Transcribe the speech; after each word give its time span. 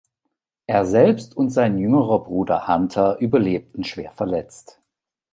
Er 0.65 0.87
selbst 0.87 1.37
und 1.37 1.51
sein 1.51 1.77
jüngerer 1.77 2.23
Bruder 2.23 2.67
Hunter 2.67 3.19
überlebten 3.19 3.83
schwer 3.83 4.11
verletzt. 4.11 4.79